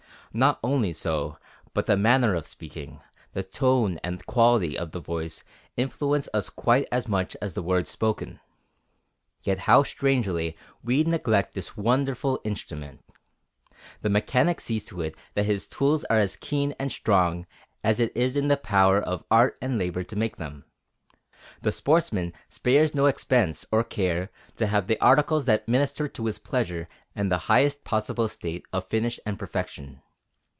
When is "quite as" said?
6.49-7.05